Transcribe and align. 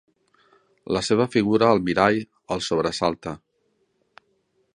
La 0.97 1.03
seva 1.09 1.27
figura 1.35 1.69
al 1.75 1.83
mirall 1.89 2.19
el 2.57 2.65
sobresalta. 2.69 3.37